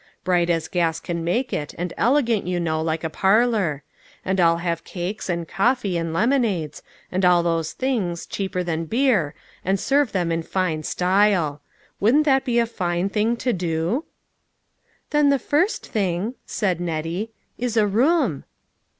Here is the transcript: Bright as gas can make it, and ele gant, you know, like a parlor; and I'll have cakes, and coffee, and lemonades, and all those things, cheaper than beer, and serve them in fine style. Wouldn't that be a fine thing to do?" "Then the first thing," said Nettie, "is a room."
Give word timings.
Bright 0.23 0.49
as 0.49 0.67
gas 0.67 0.99
can 0.99 1.23
make 1.23 1.53
it, 1.53 1.75
and 1.77 1.93
ele 1.95 2.23
gant, 2.23 2.47
you 2.47 2.59
know, 2.59 2.81
like 2.81 3.03
a 3.03 3.09
parlor; 3.11 3.83
and 4.25 4.39
I'll 4.39 4.57
have 4.57 4.83
cakes, 4.83 5.29
and 5.29 5.47
coffee, 5.47 5.95
and 5.95 6.11
lemonades, 6.11 6.81
and 7.11 7.23
all 7.23 7.43
those 7.43 7.73
things, 7.73 8.25
cheaper 8.25 8.63
than 8.63 8.85
beer, 8.85 9.35
and 9.63 9.79
serve 9.79 10.11
them 10.11 10.31
in 10.31 10.41
fine 10.41 10.81
style. 10.81 11.61
Wouldn't 11.99 12.25
that 12.25 12.45
be 12.45 12.57
a 12.57 12.65
fine 12.65 13.09
thing 13.09 13.37
to 13.45 13.53
do?" 13.53 14.05
"Then 15.11 15.29
the 15.29 15.37
first 15.37 15.85
thing," 15.85 16.33
said 16.47 16.81
Nettie, 16.81 17.29
"is 17.59 17.77
a 17.77 17.85
room." 17.85 18.45